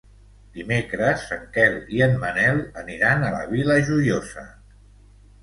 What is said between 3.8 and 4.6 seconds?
Joiosa.